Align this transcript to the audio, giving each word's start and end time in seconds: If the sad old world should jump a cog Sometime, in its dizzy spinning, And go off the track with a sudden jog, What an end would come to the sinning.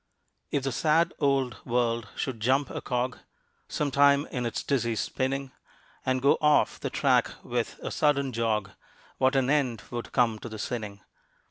If 0.49 0.63
the 0.63 0.71
sad 0.71 1.13
old 1.19 1.57
world 1.63 2.07
should 2.15 2.39
jump 2.39 2.71
a 2.71 2.81
cog 2.81 3.19
Sometime, 3.67 4.25
in 4.31 4.47
its 4.47 4.63
dizzy 4.63 4.95
spinning, 4.95 5.51
And 6.03 6.23
go 6.23 6.39
off 6.41 6.79
the 6.79 6.89
track 6.89 7.29
with 7.43 7.79
a 7.83 7.91
sudden 7.91 8.33
jog, 8.33 8.71
What 9.19 9.35
an 9.35 9.51
end 9.51 9.83
would 9.91 10.11
come 10.11 10.39
to 10.39 10.49
the 10.49 10.57
sinning. 10.57 11.01